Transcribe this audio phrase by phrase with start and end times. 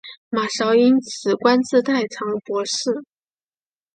[0.31, 3.03] 马韶因此官至太常博士。